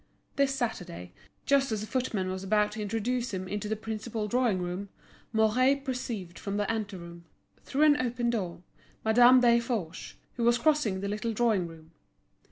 This 0.35 0.55
Saturday, 0.55 1.13
just 1.45 1.71
as 1.71 1.83
a 1.83 1.85
footman 1.85 2.31
was 2.31 2.43
about 2.43 2.71
to 2.71 2.81
introduce 2.81 3.35
him 3.35 3.47
into 3.47 3.69
the 3.69 3.75
principal 3.75 4.27
drawing 4.27 4.57
room, 4.59 4.89
Mouret 5.31 5.75
perceived 5.85 6.39
from 6.39 6.57
the 6.57 6.67
anteroom, 6.71 7.25
through 7.63 7.83
an 7.83 8.01
open 8.01 8.31
door, 8.31 8.63
Madame 9.05 9.41
Desforges, 9.41 10.15
who 10.37 10.43
was 10.43 10.57
crossing 10.57 11.01
the 11.01 11.07
little 11.07 11.33
drawing 11.33 11.67
room. 11.67 11.91